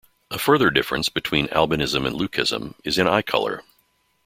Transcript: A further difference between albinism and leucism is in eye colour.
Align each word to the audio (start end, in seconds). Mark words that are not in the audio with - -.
A 0.31 0.39
further 0.39 0.71
difference 0.71 1.09
between 1.09 1.47
albinism 1.49 2.07
and 2.07 2.15
leucism 2.19 2.73
is 2.83 2.97
in 2.97 3.07
eye 3.07 3.21
colour. 3.21 3.63